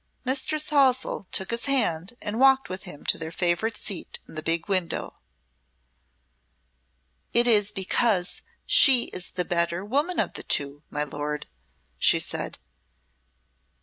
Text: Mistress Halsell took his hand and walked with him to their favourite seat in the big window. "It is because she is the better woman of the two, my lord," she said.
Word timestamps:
Mistress 0.25 0.71
Halsell 0.71 1.27
took 1.31 1.51
his 1.51 1.65
hand 1.65 2.17
and 2.23 2.39
walked 2.39 2.69
with 2.69 2.85
him 2.85 3.03
to 3.05 3.19
their 3.19 3.31
favourite 3.31 3.77
seat 3.77 4.17
in 4.27 4.33
the 4.33 4.41
big 4.41 4.67
window. 4.67 5.19
"It 7.33 7.45
is 7.45 7.71
because 7.71 8.41
she 8.65 9.09
is 9.09 9.29
the 9.33 9.45
better 9.45 9.85
woman 9.85 10.19
of 10.19 10.33
the 10.33 10.41
two, 10.41 10.81
my 10.89 11.03
lord," 11.03 11.45
she 11.99 12.19
said. 12.19 12.57